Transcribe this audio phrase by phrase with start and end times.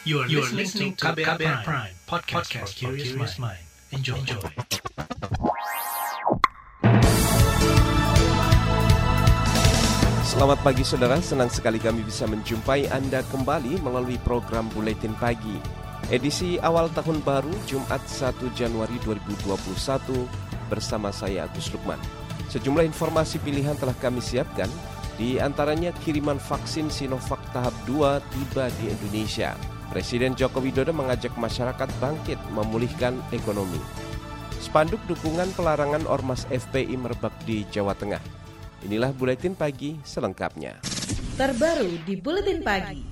[0.00, 3.60] You are, you are listening to KBR, KBR Prime, Prime podcast, podcast for curious mind.
[3.92, 4.16] Enjoy.
[4.16, 4.40] Enjoy.
[10.24, 15.60] Selamat pagi saudara, senang sekali kami bisa menjumpai Anda kembali melalui program Buletin Pagi.
[16.08, 19.52] Edisi awal tahun baru Jumat 1 Januari 2021
[20.72, 22.00] bersama saya Agus Lukman.
[22.48, 24.72] Sejumlah informasi pilihan telah kami siapkan,
[25.20, 29.52] di antaranya kiriman vaksin Sinovac tahap 2 tiba di Indonesia.
[29.90, 33.82] Presiden Joko Widodo mengajak masyarakat bangkit memulihkan ekonomi.
[34.62, 38.22] Spanduk dukungan pelarangan Ormas FPI merebak di Jawa Tengah.
[38.86, 40.78] Inilah Buletin Pagi selengkapnya.
[41.34, 43.02] Terbaru di Buletin Pagi.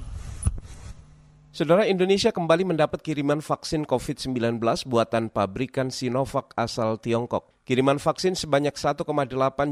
[1.51, 7.59] Saudara Indonesia kembali mendapat kiriman vaksin COVID-19 buatan pabrikan Sinovac asal Tiongkok.
[7.67, 9.03] Kiriman vaksin sebanyak 1,8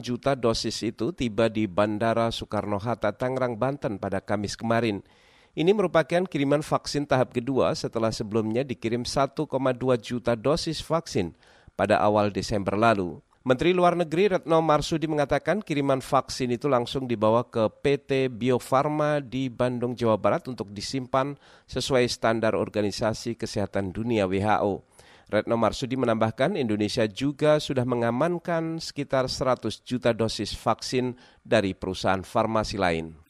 [0.02, 5.06] juta dosis itu tiba di Bandara Soekarno-Hatta, Tangerang, Banten pada Kamis kemarin.
[5.56, 9.40] Ini merupakan kiriman vaksin tahap kedua setelah sebelumnya dikirim 1,2
[10.04, 11.32] juta dosis vaksin
[11.72, 13.24] pada awal Desember lalu.
[13.40, 19.24] Menteri Luar Negeri Retno Marsudi mengatakan kiriman vaksin itu langsung dibawa ke PT Bio Farma
[19.24, 21.32] di Bandung, Jawa Barat untuk disimpan
[21.64, 24.84] sesuai standar Organisasi Kesehatan Dunia WHO.
[25.32, 32.76] Retno Marsudi menambahkan Indonesia juga sudah mengamankan sekitar 100 juta dosis vaksin dari perusahaan farmasi
[32.76, 33.25] lain.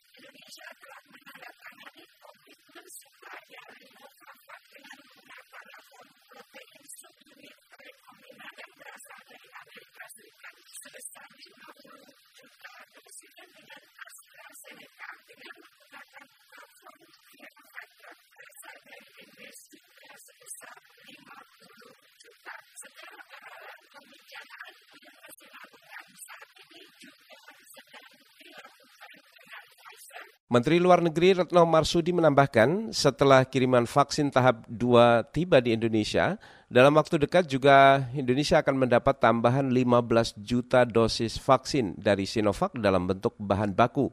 [30.46, 36.38] Menteri Luar Negeri Retno Marsudi menambahkan, setelah kiriman vaksin tahap 2 tiba di Indonesia,
[36.70, 43.10] dalam waktu dekat juga Indonesia akan mendapat tambahan 15 juta dosis vaksin dari Sinovac dalam
[43.10, 44.06] bentuk bahan baku.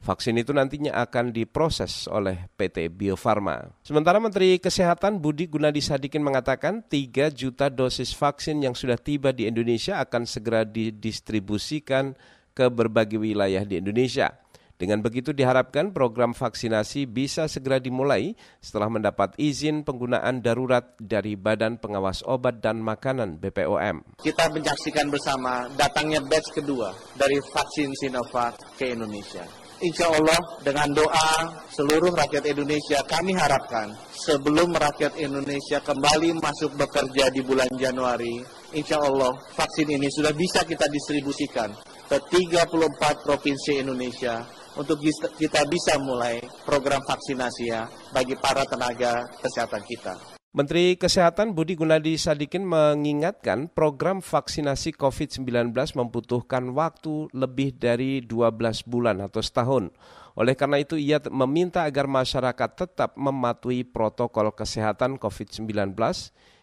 [0.00, 3.68] Vaksin itu nantinya akan diproses oleh PT Bio Farma.
[3.84, 9.44] Sementara Menteri Kesehatan Budi Gunadi Sadikin mengatakan 3 juta dosis vaksin yang sudah tiba di
[9.44, 12.16] Indonesia akan segera didistribusikan
[12.56, 14.32] ke berbagai wilayah di Indonesia.
[14.76, 21.80] Dengan begitu diharapkan program vaksinasi bisa segera dimulai setelah mendapat izin penggunaan darurat dari Badan
[21.80, 24.20] Pengawas Obat dan Makanan BPOM.
[24.20, 29.48] Kita menyaksikan bersama datangnya batch kedua dari vaksin Sinovac ke Indonesia.
[29.80, 31.28] Insya Allah dengan doa
[31.68, 38.40] seluruh rakyat Indonesia kami harapkan sebelum rakyat Indonesia kembali masuk bekerja di bulan Januari,
[38.72, 41.76] insya Allah vaksin ini sudah bisa kita distribusikan
[42.08, 44.40] ke 34 provinsi Indonesia
[44.76, 45.00] untuk
[45.36, 50.36] kita bisa mulai program vaksinasi ya bagi para tenaga kesehatan kita.
[50.56, 59.20] Menteri Kesehatan Budi Gunadi Sadikin mengingatkan program vaksinasi COVID-19 membutuhkan waktu lebih dari 12 bulan
[59.20, 59.92] atau setahun.
[60.32, 65.92] Oleh karena itu ia meminta agar masyarakat tetap mematuhi protokol kesehatan COVID-19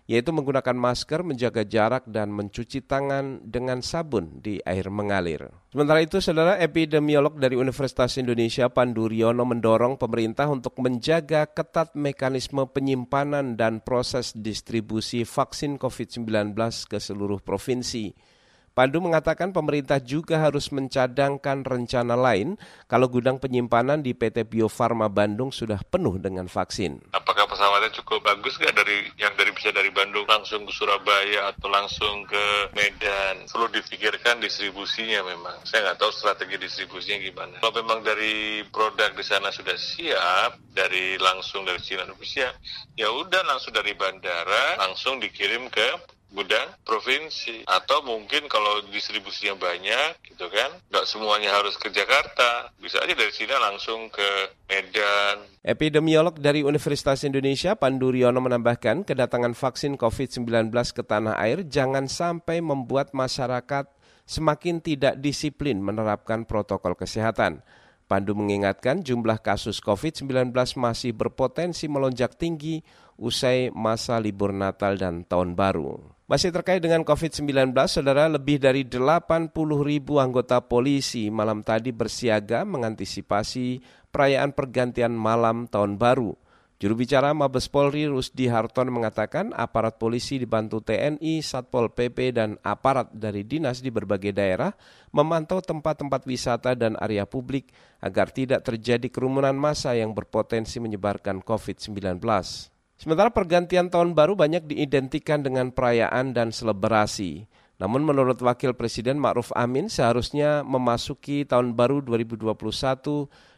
[0.04, 5.48] yaitu menggunakan masker, menjaga jarak, dan mencuci tangan dengan sabun di air mengalir.
[5.72, 12.68] Sementara itu, saudara epidemiolog dari Universitas Indonesia Pandu Riono mendorong pemerintah untuk menjaga ketat mekanisme
[12.68, 16.52] penyimpanan dan proses distribusi vaksin COVID-19
[16.92, 18.33] ke seluruh provinsi.
[18.74, 22.58] Pandu mengatakan pemerintah juga harus mencadangkan rencana lain
[22.90, 26.98] kalau gudang penyimpanan di PT Bio Farma Bandung sudah penuh dengan vaksin.
[27.14, 31.70] Apakah pesawatnya cukup bagus nggak dari yang dari bisa dari Bandung langsung ke Surabaya atau
[31.70, 33.46] langsung ke Medan?
[33.46, 35.62] Perlu dipikirkan distribusinya memang.
[35.70, 37.56] Saya nggak tahu strategi distribusinya gimana.
[37.62, 42.50] Kalau memang dari produk di sana sudah siap, dari langsung dari Cina Indonesia,
[42.98, 50.18] ya udah langsung dari bandara langsung dikirim ke gudang provinsi atau mungkin kalau distribusinya banyak
[50.34, 54.30] gitu kan nggak semuanya harus ke Jakarta bisa aja dari sini langsung ke
[54.66, 62.10] Medan Epidemiolog dari Universitas Indonesia Pandu Riono menambahkan kedatangan vaksin COVID-19 ke tanah air jangan
[62.10, 63.88] sampai membuat masyarakat
[64.28, 67.64] semakin tidak disiplin menerapkan protokol kesehatan.
[68.04, 72.84] Pandu mengingatkan jumlah kasus COVID-19 masih berpotensi melonjak tinggi
[73.18, 76.13] usai masa libur Natal dan Tahun Baru.
[76.24, 79.52] Masih terkait dengan COVID-19, saudara lebih dari 80
[79.84, 86.32] ribu anggota polisi malam tadi bersiaga mengantisipasi perayaan pergantian malam tahun baru.
[86.80, 93.12] Juru bicara Mabes Polri Rusdi Harton mengatakan aparat polisi dibantu TNI, Satpol PP, dan aparat
[93.12, 94.72] dari dinas di berbagai daerah
[95.12, 102.72] memantau tempat-tempat wisata dan area publik agar tidak terjadi kerumunan massa yang berpotensi menyebarkan COVID-19.
[103.04, 107.52] Sementara pergantian tahun baru banyak diidentikan dengan perayaan dan selebrasi.
[107.76, 112.56] Namun menurut Wakil Presiden Ma'ruf Amin seharusnya memasuki tahun baru 2021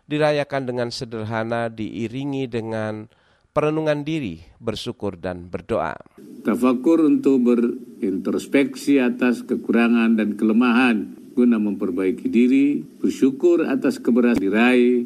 [0.10, 3.06] dirayakan dengan sederhana diiringi dengan
[3.54, 5.94] perenungan diri, bersyukur dan berdoa.
[6.42, 15.06] Tafakur untuk berintrospeksi atas kekurangan dan kelemahan guna memperbaiki diri, bersyukur atas keberhasilan diraih,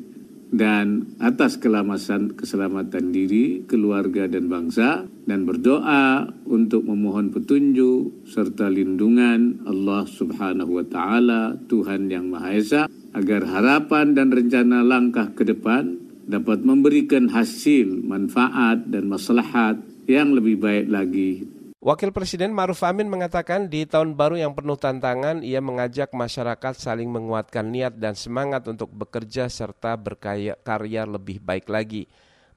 [0.50, 9.62] dan atas keselamatan, keselamatan diri, keluarga dan bangsa dan berdoa untuk memohon petunjuk serta lindungan
[9.70, 12.82] Allah Subhanahu wa taala Tuhan yang Maha Esa
[13.14, 15.98] agar harapan dan rencana langkah ke depan
[16.30, 21.59] dapat memberikan hasil, manfaat, dan maslahat yang lebih baik lagi.
[21.80, 27.08] Wakil Presiden Maruf Amin mengatakan di tahun baru yang penuh tantangan, ia mengajak masyarakat saling
[27.08, 32.04] menguatkan niat dan semangat untuk bekerja serta berkarya lebih baik lagi.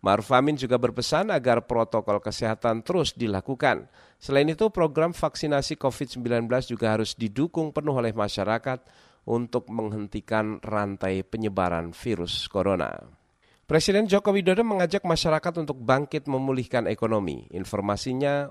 [0.02, 3.86] Maruf Amin juga berpesan agar protokol kesehatan terus dilakukan.
[4.18, 8.82] Selain itu, program vaksinasi COVID-19 juga harus didukung penuh oleh masyarakat
[9.30, 12.98] untuk menghentikan rantai penyebaran virus corona.
[13.70, 17.46] Presiden Joko Widodo mengajak masyarakat untuk bangkit memulihkan ekonomi.
[17.54, 18.50] Informasinya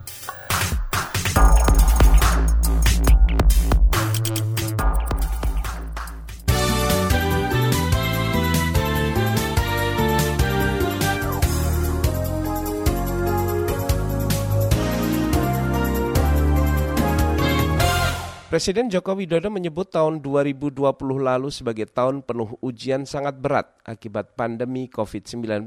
[18.51, 20.83] Presiden Joko Widodo menyebut tahun 2020
[21.23, 25.63] lalu sebagai tahun penuh ujian sangat berat akibat pandemi COVID-19.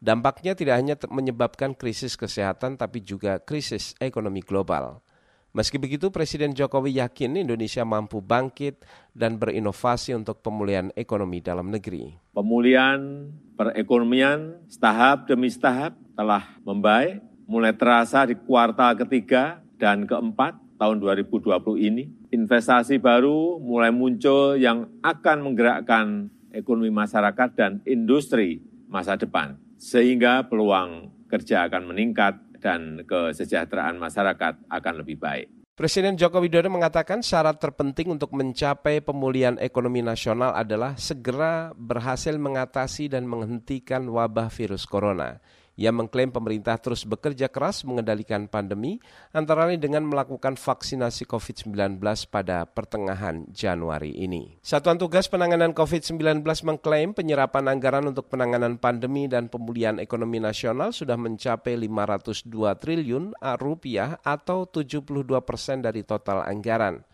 [0.00, 5.04] Dampaknya tidak hanya menyebabkan krisis kesehatan tapi juga krisis ekonomi global.
[5.52, 12.16] Meski begitu, Presiden Jokowi yakin Indonesia mampu bangkit dan berinovasi untuk pemulihan ekonomi dalam negeri.
[12.32, 21.02] Pemulihan perekonomian setahap demi setahap telah membaik, mulai terasa di kuartal ketiga dan keempat tahun
[21.02, 29.58] 2020 ini, investasi baru mulai muncul yang akan menggerakkan ekonomi masyarakat dan industri masa depan,
[29.76, 35.50] sehingga peluang kerja akan meningkat dan kesejahteraan masyarakat akan lebih baik.
[35.78, 43.06] Presiden Joko Widodo mengatakan syarat terpenting untuk mencapai pemulihan ekonomi nasional adalah segera berhasil mengatasi
[43.06, 45.38] dan menghentikan wabah virus corona.
[45.78, 48.98] Ia mengklaim pemerintah terus bekerja keras mengendalikan pandemi,
[49.30, 54.58] antara lain dengan melakukan vaksinasi COVID-19 pada pertengahan Januari ini.
[54.58, 61.14] Satuan Tugas Penanganan COVID-19 mengklaim penyerapan anggaran untuk penanganan pandemi dan pemulihan ekonomi nasional sudah
[61.14, 62.50] mencapai 502
[62.82, 65.06] triliun rupiah atau 72
[65.46, 67.06] persen dari total anggaran.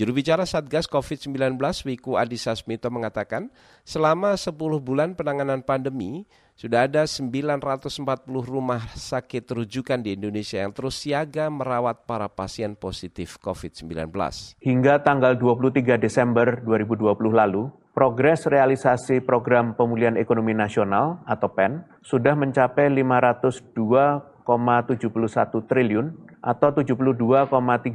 [0.00, 3.52] Juru bicara Satgas COVID-19 Wiku Adhisa Smito mengatakan,
[3.84, 6.24] selama 10 bulan penanganan pandemi,
[6.60, 8.04] sudah ada 940
[8.44, 14.12] rumah sakit rujukan di Indonesia yang terus siaga merawat para pasien positif COVID-19.
[14.60, 22.36] Hingga tanggal 23 Desember 2020 lalu, progres realisasi program pemulihan ekonomi nasional atau PEN sudah
[22.36, 26.12] mencapai 502,71 triliun
[26.44, 27.24] atau 72,3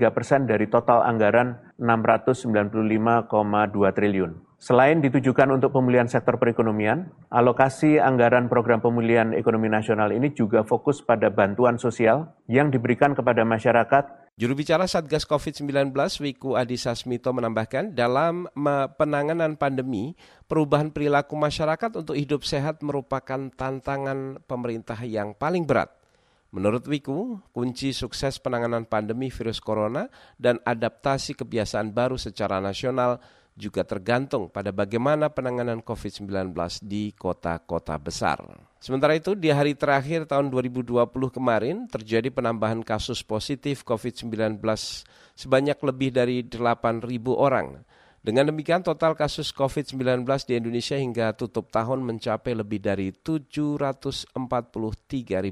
[0.09, 3.29] persen dari total anggaran 695,2
[3.93, 4.54] triliun.
[4.65, 11.05] Selain ditujukan untuk pemulihan sektor perekonomian, alokasi anggaran program pemulihan ekonomi nasional ini juga fokus
[11.05, 17.93] pada bantuan sosial yang diberikan kepada masyarakat Juru bicara Satgas COVID-19 Wiku Adhisa Smito menambahkan
[17.93, 18.49] dalam
[18.97, 20.17] penanganan pandemi,
[20.49, 25.93] perubahan perilaku masyarakat untuk hidup sehat merupakan tantangan pemerintah yang paling berat.
[26.51, 30.09] Menurut Wiku, kunci sukses penanganan pandemi virus corona
[30.41, 33.21] dan adaptasi kebiasaan baru secara nasional
[33.55, 36.51] juga tergantung pada bagaimana penanganan COVID-19
[36.83, 38.43] di kota-kota besar.
[38.83, 44.59] Sementara itu, di hari terakhir tahun 2020 kemarin terjadi penambahan kasus positif COVID-19
[45.33, 47.79] sebanyak lebih dari 8.000 orang.
[48.25, 54.35] Dengan demikian total kasus COVID-19 di Indonesia hingga tutup tahun mencapai lebih dari 743.000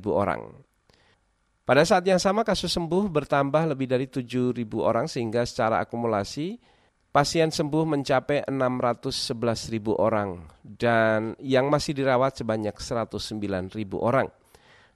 [0.09, 0.41] orang.
[1.63, 6.59] Pada saat yang sama kasus sembuh bertambah lebih dari 7.000 orang sehingga secara akumulasi
[7.13, 9.37] pasien sembuh mencapai 611.000
[10.01, 14.33] orang dan yang masih dirawat sebanyak 109.000 orang.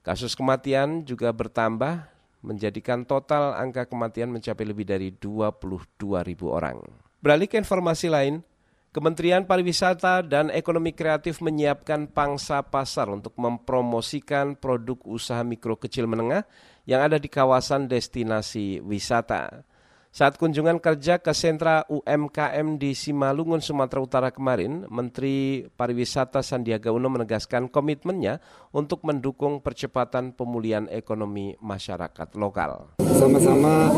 [0.02, 2.10] Kasus kematian juga bertambah
[2.42, 6.82] menjadikan total angka kematian mencapai lebih dari 22 ribu orang.
[7.22, 8.42] Beralih ke informasi lain,
[8.88, 16.42] Kementerian Pariwisata dan Ekonomi Kreatif menyiapkan pangsa pasar untuk mempromosikan produk usaha mikro kecil menengah
[16.88, 19.67] yang ada di kawasan destinasi wisata.
[20.08, 27.12] Saat kunjungan kerja ke sentra UMKM di Simalungun, Sumatera Utara kemarin, Menteri Pariwisata Sandiaga Uno
[27.12, 28.40] menegaskan komitmennya
[28.72, 32.86] untuk mendukung percepatan pemulihan ekonomi masyarakat lokal.
[33.18, 33.90] Sama-sama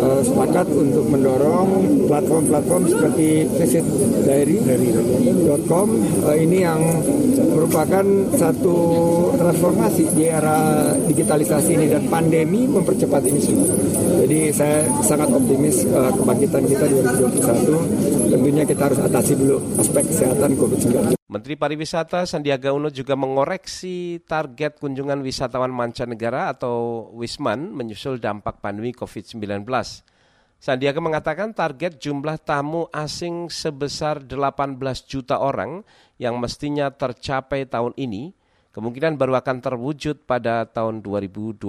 [0.00, 1.68] uh, sepakat untuk mendorong
[2.06, 5.88] platform-platform seperti visitdiary.com
[6.24, 6.80] uh, ini yang
[7.54, 8.04] merupakan
[8.34, 8.76] satu
[9.38, 13.66] transformasi di era digitalisasi ini dan pandemi mempercepat ini semua.
[14.24, 18.32] Jadi saya sangat optimis uh, kebangkitan kita 2021.
[18.32, 21.23] Tentunya kita harus atasi dulu aspek kesehatan COVID-19.
[21.34, 28.94] Menteri Pariwisata Sandiaga Uno juga mengoreksi target kunjungan wisatawan mancanegara atau Wisman menyusul dampak pandemi
[28.94, 29.66] COVID-19.
[30.62, 34.78] Sandiaga mengatakan target jumlah tamu asing sebesar 18
[35.10, 35.82] juta orang
[36.22, 38.30] yang mestinya tercapai tahun ini
[38.70, 41.66] kemungkinan baru akan terwujud pada tahun 2025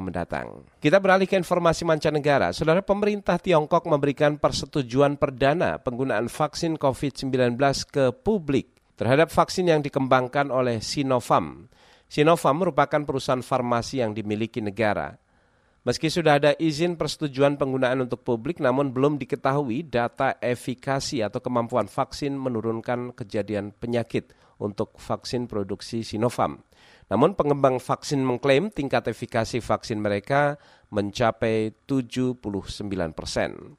[0.00, 0.64] mendatang.
[0.80, 2.56] Kita beralih ke informasi mancanegara.
[2.56, 7.60] Saudara pemerintah Tiongkok memberikan persetujuan perdana penggunaan vaksin COVID-19
[7.92, 11.70] ke publik terhadap vaksin yang dikembangkan oleh Sinovac.
[12.06, 15.18] Sinovac merupakan perusahaan farmasi yang dimiliki negara.
[15.84, 21.92] Meski sudah ada izin persetujuan penggunaan untuk publik, namun belum diketahui data efikasi atau kemampuan
[21.92, 26.56] vaksin menurunkan kejadian penyakit untuk vaksin produksi Sinovac.
[27.12, 30.56] Namun pengembang vaksin mengklaim tingkat efikasi vaksin mereka
[30.88, 32.40] mencapai 79
[33.12, 33.76] persen.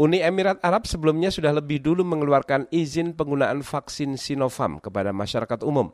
[0.00, 5.92] Uni Emirat Arab sebelumnya sudah lebih dulu mengeluarkan izin penggunaan vaksin Sinovac kepada masyarakat umum.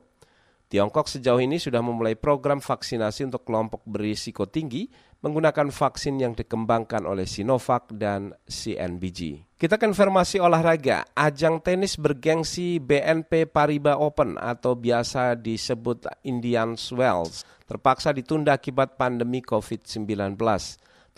[0.68, 4.86] Tiongkok sejauh ini sudah memulai program vaksinasi untuk kelompok berisiko tinggi
[5.24, 9.48] menggunakan vaksin yang dikembangkan oleh Sinovac dan CNBG.
[9.58, 18.14] Kita konfirmasi olahraga, ajang tenis bergengsi BNP Paribas Open atau biasa disebut Indian Wells terpaksa
[18.14, 20.38] ditunda akibat pandemi COVID-19.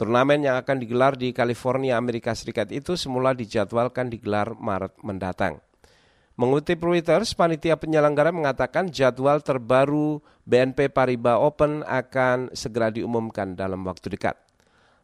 [0.00, 5.60] Turnamen yang akan digelar di California, Amerika Serikat itu semula dijadwalkan digelar Maret mendatang.
[6.40, 14.16] Mengutip Reuters, panitia penyelenggara mengatakan jadwal terbaru BNP Paribas Open akan segera diumumkan dalam waktu
[14.16, 14.40] dekat.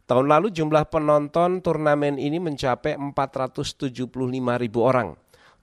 [0.09, 4.01] Tahun lalu jumlah penonton turnamen ini mencapai 475
[4.57, 5.13] ribu orang.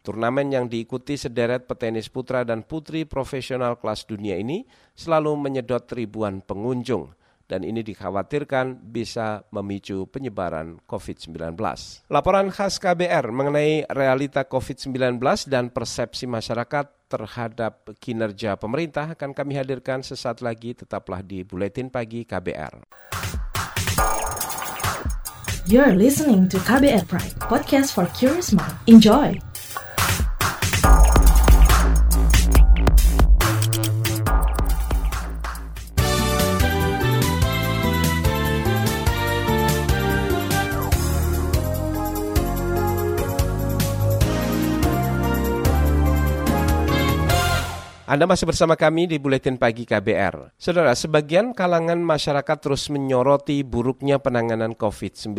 [0.07, 4.63] Turnamen yang diikuti sederet petenis putra dan putri profesional kelas dunia ini
[4.95, 11.55] selalu menyedot ribuan pengunjung dan ini dikhawatirkan bisa memicu penyebaran COVID-19.
[12.09, 20.01] Laporan khas KBR mengenai realita COVID-19 dan persepsi masyarakat terhadap kinerja pemerintah akan kami hadirkan
[20.03, 22.75] sesaat lagi tetaplah di Buletin Pagi KBR.
[25.65, 28.77] You're listening to KBR Pride, podcast for curious mind.
[28.85, 29.54] Enjoy!
[48.15, 50.55] Anda masih bersama kami di Buletin Pagi KBR.
[50.55, 55.35] Saudara, sebagian kalangan masyarakat terus menyoroti buruknya penanganan COVID-19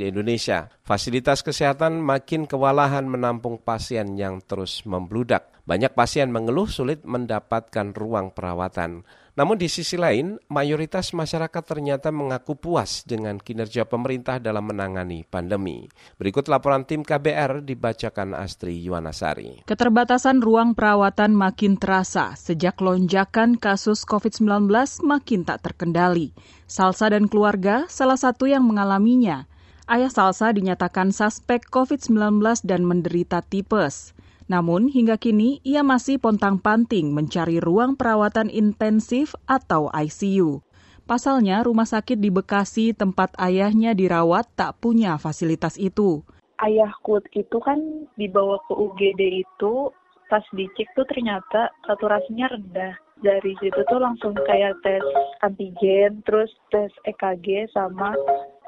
[0.00, 0.72] di Indonesia.
[0.88, 5.53] Fasilitas kesehatan makin kewalahan menampung pasien yang terus membludak.
[5.64, 9.08] Banyak pasien mengeluh sulit mendapatkan ruang perawatan.
[9.34, 15.88] Namun di sisi lain, mayoritas masyarakat ternyata mengaku puas dengan kinerja pemerintah dalam menangani pandemi.
[16.20, 19.64] Berikut laporan tim KBR dibacakan Astri Yuwanasari.
[19.64, 24.68] Keterbatasan ruang perawatan makin terasa sejak lonjakan kasus COVID-19
[25.00, 26.36] makin tak terkendali.
[26.68, 29.48] Salsa dan keluarga salah satu yang mengalaminya.
[29.88, 34.14] Ayah Salsa dinyatakan suspek COVID-19 dan menderita tipes.
[34.44, 40.60] Namun hingga kini ia masih pontang-panting mencari ruang perawatan intensif atau ICU.
[41.04, 46.24] Pasalnya rumah sakit di Bekasi tempat ayahnya dirawat tak punya fasilitas itu.
[46.60, 49.92] Ayahku itu kan dibawa ke UGD itu
[50.32, 55.04] pas dicek tuh ternyata saturasinya rendah dari situ tuh langsung kayak tes
[55.44, 58.16] antigen, terus tes EKG sama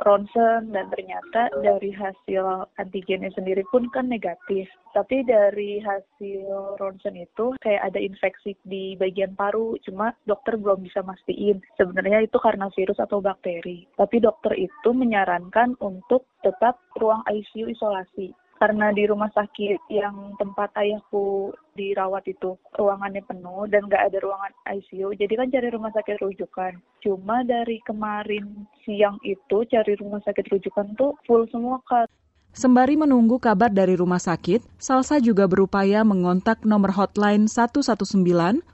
[0.04, 4.68] ronsen dan ternyata dari hasil antigennya sendiri pun kan negatif.
[4.92, 11.00] Tapi dari hasil ronsen itu kayak ada infeksi di bagian paru, cuma dokter belum bisa
[11.04, 13.88] mastiin sebenarnya itu karena virus atau bakteri.
[13.96, 20.72] Tapi dokter itu menyarankan untuk tetap ruang ICU isolasi karena di rumah sakit yang tempat
[20.76, 26.16] ayahku dirawat itu ruangannya penuh dan nggak ada ruangan ICU jadi kan cari rumah sakit
[26.20, 26.72] rujukan.
[27.04, 32.08] Cuma dari kemarin siang itu cari rumah sakit rujukan tuh full semua kak.
[32.56, 38.00] Sembari menunggu kabar dari rumah sakit, Salsa juga berupaya mengontak nomor hotline 119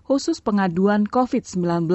[0.07, 1.91] khusus pengaduan COVID-19.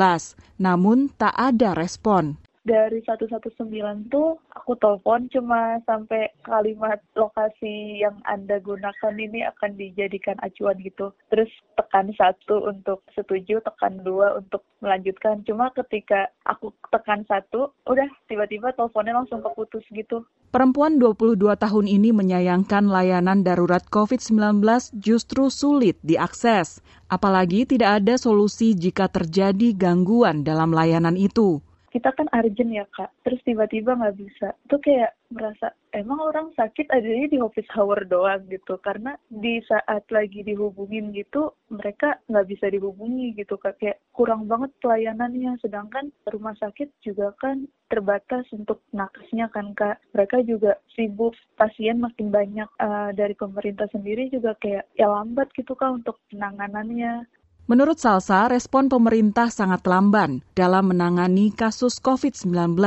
[0.59, 2.35] Namun tak ada respon
[2.67, 10.35] dari 119 tuh aku telepon cuma sampai kalimat lokasi yang Anda gunakan ini akan dijadikan
[10.43, 11.15] acuan gitu.
[11.31, 11.47] Terus
[11.79, 15.47] tekan satu untuk setuju, tekan dua untuk melanjutkan.
[15.47, 20.27] Cuma ketika aku tekan satu, udah tiba-tiba teleponnya langsung keputus gitu.
[20.51, 24.63] Perempuan 22 tahun ini menyayangkan layanan darurat COVID-19
[24.99, 26.83] justru sulit diakses.
[27.07, 33.11] Apalagi tidak ada solusi jika terjadi gangguan dalam layanan itu kita kan urgent ya kak.
[33.23, 34.53] Terus tiba-tiba nggak bisa.
[34.67, 38.75] Itu kayak merasa emang orang sakit adanya di office hour doang gitu.
[38.83, 43.79] Karena di saat lagi dihubungin gitu mereka nggak bisa dihubungi gitu kak.
[43.79, 45.55] Kayak kurang banget pelayanannya.
[45.63, 50.03] Sedangkan rumah sakit juga kan terbatas untuk nakesnya kan kak.
[50.11, 51.33] Mereka juga sibuk.
[51.55, 52.69] Pasien makin banyak.
[52.77, 57.25] Uh, dari pemerintah sendiri juga kayak ya lambat gitu kak untuk penanganannya
[57.67, 62.79] Menurut Salsa, respon pemerintah sangat lamban dalam menangani kasus COVID-19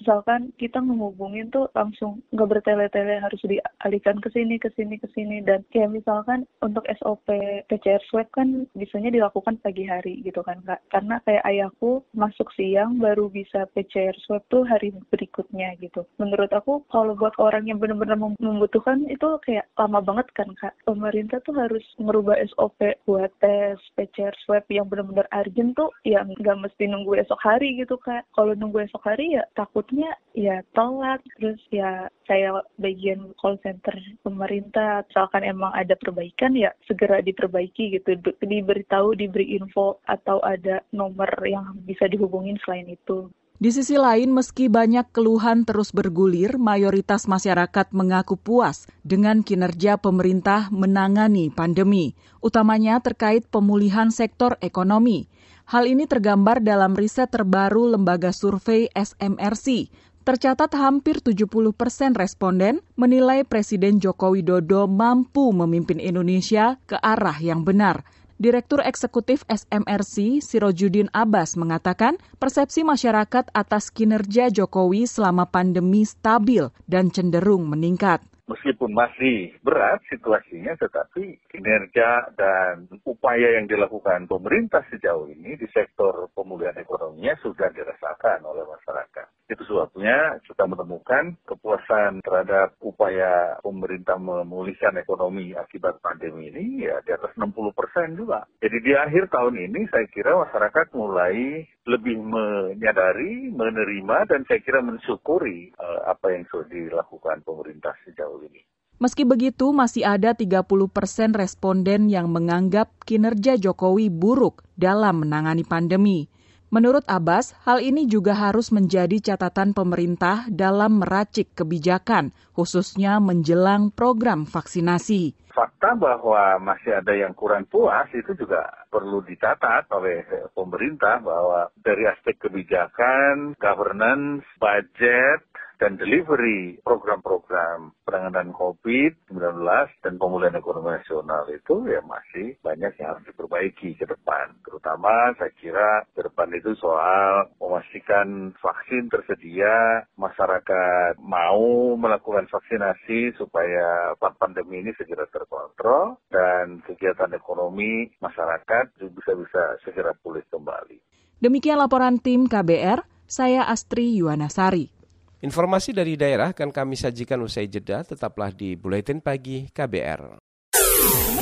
[0.00, 5.44] misalkan kita menghubungin tuh langsung nggak bertele-tele harus dialihkan ke sini ke sini ke sini.
[5.44, 7.28] Dan kayak misalkan untuk SOP
[7.68, 10.80] PCR swab kan bisanya dilakukan pagi hari gitu kan kak.
[10.88, 16.08] Karena kayak ayahku masuk siang baru bisa PCR swab tuh hari berikutnya gitu.
[16.16, 20.72] Menurut aku kalau buat orang yang benar-benar membutuhkan itu kayak lama banget kan kak.
[20.88, 26.56] Pemerintah tuh harus merubah SOP buat tes PCR swab yang benar-benar urgent tuh yang nggak
[26.56, 28.24] mesti nunggu esok hari gitu kak.
[28.32, 33.90] Kalau nunggu esok hari ya takut takutnya ya telat terus ya saya bagian call center
[34.22, 41.26] pemerintah misalkan emang ada perbaikan ya segera diperbaiki gitu diberitahu diberi info atau ada nomor
[41.42, 43.26] yang bisa dihubungin selain itu
[43.60, 50.72] di sisi lain, meski banyak keluhan terus bergulir, mayoritas masyarakat mengaku puas dengan kinerja pemerintah
[50.72, 55.28] menangani pandemi, utamanya terkait pemulihan sektor ekonomi.
[55.70, 59.86] Hal ini tergambar dalam riset terbaru lembaga survei SMRC.
[60.26, 61.46] Tercatat hampir 70
[61.78, 68.02] persen responden menilai Presiden Joko Widodo mampu memimpin Indonesia ke arah yang benar.
[68.34, 77.14] Direktur Eksekutif SMRC, Sirojudin Abbas, mengatakan persepsi masyarakat atas kinerja Jokowi selama pandemi stabil dan
[77.14, 78.18] cenderung meningkat
[78.50, 86.26] meskipun masih berat situasinya, tetapi kinerja dan upaya yang dilakukan pemerintah sejauh ini di sektor
[86.34, 89.26] pemulihan ekonominya sudah dirasakan oleh masyarakat.
[89.50, 97.10] Itu sebabnya kita menemukan kepuasan terhadap upaya pemerintah memulihkan ekonomi akibat pandemi ini ya di
[97.10, 98.46] atas 60 persen juga.
[98.62, 104.84] Jadi di akhir tahun ini saya kira masyarakat mulai lebih menyadari, menerima, dan saya kira
[104.84, 108.60] mensyukuri uh, apa yang sudah dilakukan pemerintah sejauh ini.
[109.00, 110.60] Meski begitu, masih ada 30
[110.92, 116.28] persen responden yang menganggap kinerja Jokowi buruk dalam menangani pandemi.
[116.70, 124.46] Menurut Abbas, hal ini juga harus menjadi catatan pemerintah dalam meracik kebijakan, khususnya menjelang program
[124.46, 125.34] vaksinasi.
[125.50, 130.22] Fakta bahwa masih ada yang kurang puas itu juga perlu dicatat oleh
[130.54, 135.42] pemerintah bahwa dari aspek kebijakan, governance, budget,
[135.80, 139.64] dan delivery program-program penanganan COVID-19
[140.04, 144.52] dan pemulihan ekonomi nasional itu ya masih banyak yang harus diperbaiki ke depan.
[144.60, 154.12] Terutama saya kira ke depan itu soal memastikan vaksin tersedia, masyarakat mau melakukan vaksinasi supaya
[154.36, 161.00] pandemi ini segera terkontrol dan kegiatan ekonomi masyarakat bisa bisa segera pulih kembali.
[161.40, 164.99] Demikian laporan tim KBR, saya Astri Yuwanasari.
[165.40, 170.36] Informasi dari daerah akan kami sajikan usai jeda, tetaplah di Buletin Pagi KBR.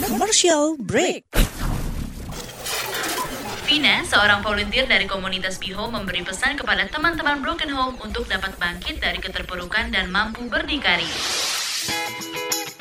[0.06, 1.34] Commercial Break.
[3.66, 9.02] Vina, seorang volunteer dari komunitas Biho memberi pesan kepada teman-teman Broken Home untuk dapat bangkit
[9.02, 11.10] dari keterpurukan dan mampu berdikari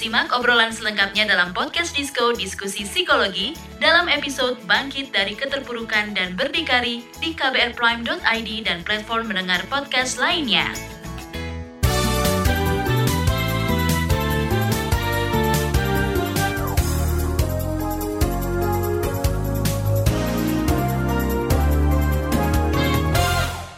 [0.00, 3.52] Simak obrolan selengkapnya dalam podcast Disko Diskusi Psikologi
[3.84, 10.72] dalam episode Bangkit dari Keterpurukan dan Berdikari di kbrprime.id dan platform mendengar podcast lainnya.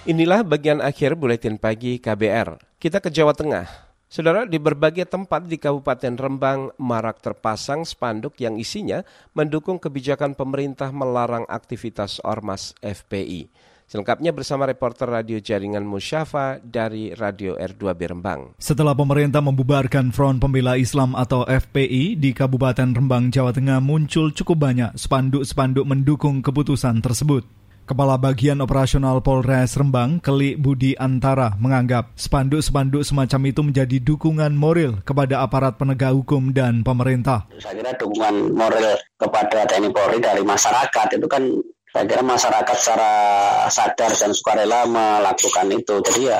[0.06, 2.78] Inilah bagian akhir buletin pagi KBR.
[2.78, 3.91] Kita ke Jawa Tengah.
[4.12, 9.00] Saudara, di berbagai tempat di Kabupaten Rembang marak terpasang spanduk yang isinya
[9.32, 13.48] mendukung kebijakan pemerintah melarang aktivitas ormas FPI.
[13.88, 18.52] Selengkapnya bersama reporter radio jaringan Musyafa dari Radio R2B Rembang.
[18.60, 24.60] Setelah pemerintah membubarkan Front Pembela Islam atau FPI di Kabupaten Rembang, Jawa Tengah muncul cukup
[24.60, 27.61] banyak spanduk-spanduk mendukung keputusan tersebut.
[27.82, 35.02] Kepala Bagian Operasional Polres Rembang, Keli Budi Antara, menganggap spanduk-spanduk semacam itu menjadi dukungan moral
[35.02, 37.50] kepada aparat penegak hukum dan pemerintah.
[37.58, 41.42] Saya kira dukungan moral kepada TNI Polri dari masyarakat itu kan
[41.92, 43.10] saya kira masyarakat secara
[43.68, 45.94] sadar dan sukarela melakukan itu.
[46.06, 46.38] Jadi ya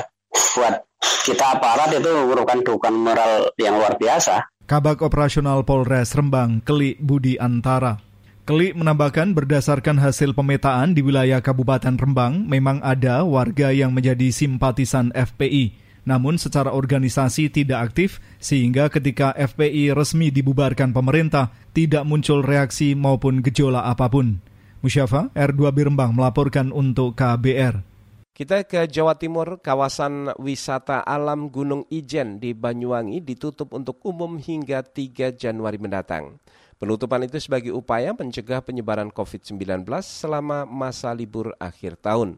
[0.55, 0.79] buat
[1.27, 4.47] kita aparat itu merupakan dukungan moral yang luar biasa.
[4.63, 8.12] Kabak Operasional Polres Rembang, Keli Budi Antara.
[8.43, 15.15] Keli menambahkan berdasarkan hasil pemetaan di wilayah Kabupaten Rembang, memang ada warga yang menjadi simpatisan
[15.15, 15.79] FPI.
[16.03, 23.39] Namun secara organisasi tidak aktif, sehingga ketika FPI resmi dibubarkan pemerintah, tidak muncul reaksi maupun
[23.39, 24.43] gejolak apa pun.
[24.83, 27.79] Musyafa, R2B Rembang melaporkan untuk KBR.
[28.35, 34.83] Kita ke Jawa Timur, kawasan wisata alam Gunung Ijen di Banyuwangi ditutup untuk umum hingga
[34.83, 36.43] 3 Januari mendatang.
[36.83, 42.35] Penutupan itu sebagai upaya mencegah penyebaran COVID-19 selama masa libur akhir tahun.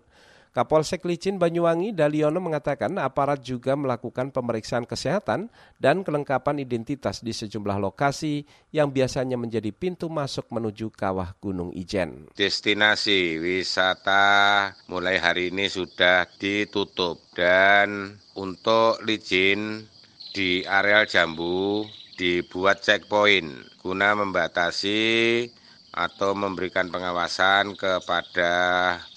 [0.54, 5.50] Kapolsek Licin Banyuwangi Daliono mengatakan aparat juga melakukan pemeriksaan kesehatan
[5.82, 12.30] dan kelengkapan identitas di sejumlah lokasi yang biasanya menjadi pintu masuk menuju kawah Gunung Ijen.
[12.38, 19.90] Destinasi wisata mulai hari ini sudah ditutup dan untuk Licin
[20.38, 25.46] di areal Jambu dibuat checkpoint guna membatasi
[25.96, 28.54] atau memberikan pengawasan kepada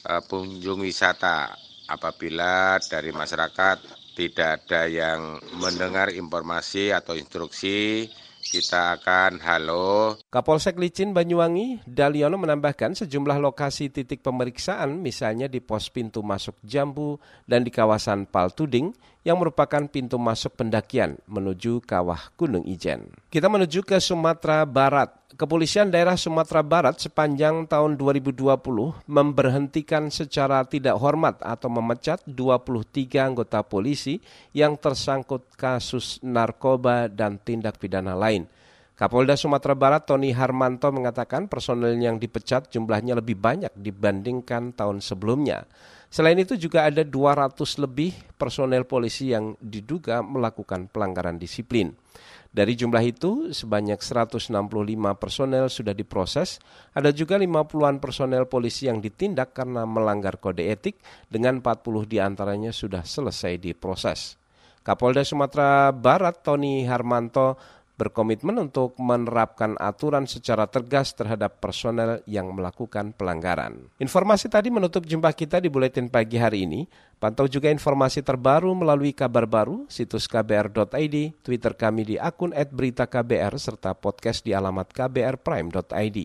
[0.06, 1.54] uh, pengunjung wisata.
[1.88, 3.80] Apabila dari masyarakat
[4.14, 8.10] tidak ada yang mendengar informasi atau instruksi
[8.48, 10.16] kita akan halo.
[10.32, 17.20] Kapolsek Licin Banyuwangi, Daliono menambahkan sejumlah lokasi titik pemeriksaan misalnya di pos pintu masuk Jambu
[17.44, 18.96] dan di kawasan Paltuding
[19.28, 23.12] yang merupakan pintu masuk pendakian menuju kawah Gunung Ijen.
[23.28, 25.17] Kita menuju ke Sumatera Barat.
[25.38, 28.42] Kepolisian daerah Sumatera Barat sepanjang tahun 2020
[29.06, 32.82] memberhentikan secara tidak hormat atau memecat 23
[33.22, 34.18] anggota polisi
[34.50, 38.50] yang tersangkut kasus narkoba dan tindak pidana lain.
[38.98, 45.70] Kapolda Sumatera Barat Tony Harmanto mengatakan personel yang dipecat jumlahnya lebih banyak dibandingkan tahun sebelumnya.
[46.10, 51.94] Selain itu juga ada 200 lebih personel polisi yang diduga melakukan pelanggaran disiplin.
[52.48, 54.48] Dari jumlah itu, sebanyak 165
[55.20, 56.58] personel sudah diproses,
[56.96, 60.96] ada juga 50-an personel polisi yang ditindak karena melanggar kode etik,
[61.28, 64.40] dengan 40 di antaranya sudah selesai diproses.
[64.80, 67.60] Kapolda Sumatera Barat Tony Harmanto
[67.98, 73.90] berkomitmen untuk menerapkan aturan secara tegas terhadap personel yang melakukan pelanggaran.
[73.98, 76.86] Informasi tadi menutup jumpa kita di Buletin Pagi hari ini.
[77.18, 83.98] Pantau juga informasi terbaru melalui kabar baru, situs kbr.id, Twitter kami di akun @beritaKBR serta
[83.98, 86.18] podcast di alamat kbrprime.id.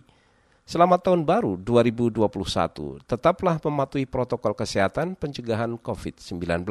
[0.64, 3.04] Selamat tahun baru 2021.
[3.04, 6.64] Tetaplah mematuhi protokol kesehatan pencegahan COVID-19.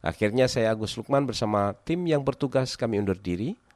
[0.00, 3.58] Akhirnya saya Agus Lukman bersama tim yang bertugas kami undur diri.